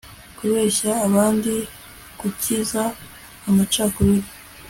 [0.37, 1.53] kubeshyera abandi
[2.19, 2.83] gukwiza
[3.49, 4.29] amacakubiri